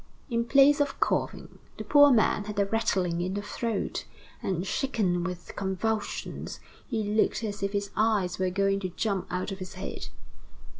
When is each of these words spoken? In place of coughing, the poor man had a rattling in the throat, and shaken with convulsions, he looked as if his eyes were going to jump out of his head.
In 0.31 0.45
place 0.45 0.81
of 0.81 0.99
coughing, 0.99 1.59
the 1.77 1.83
poor 1.83 2.09
man 2.11 2.45
had 2.45 2.57
a 2.59 2.65
rattling 2.65 3.21
in 3.21 3.35
the 3.35 3.43
throat, 3.43 4.05
and 4.41 4.65
shaken 4.65 5.23
with 5.23 5.55
convulsions, 5.55 6.59
he 6.87 7.03
looked 7.03 7.43
as 7.43 7.61
if 7.61 7.73
his 7.73 7.91
eyes 7.95 8.39
were 8.39 8.49
going 8.49 8.79
to 8.79 8.89
jump 8.89 9.27
out 9.29 9.51
of 9.51 9.59
his 9.59 9.75
head. 9.75 10.07